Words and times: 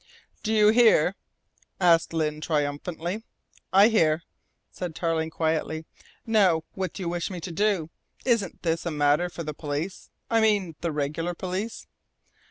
"Do 0.41 0.51
you 0.51 0.69
hear?" 0.69 1.13
asked 1.79 2.11
Lyne 2.11 2.41
triumphantly. 2.41 3.21
"I 3.71 3.89
hear," 3.89 4.23
said 4.71 4.95
Tarling 4.95 5.29
quietly. 5.29 5.85
"Now 6.25 6.63
what 6.73 6.93
do 6.93 7.03
you 7.03 7.09
wish 7.09 7.29
me 7.29 7.39
to 7.41 7.51
do? 7.51 7.91
Isn't 8.25 8.63
this 8.63 8.87
a 8.87 8.89
matter 8.89 9.29
for 9.29 9.43
the 9.43 9.53
police? 9.53 10.09
I 10.27 10.41
mean 10.41 10.75
the 10.81 10.91
regular 10.91 11.35
police." 11.35 11.85